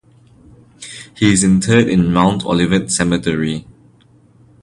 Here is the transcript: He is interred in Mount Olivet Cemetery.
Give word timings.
He 1.15 1.31
is 1.31 1.43
interred 1.43 1.87
in 1.87 2.11
Mount 2.11 2.43
Olivet 2.43 2.89
Cemetery. 2.91 3.67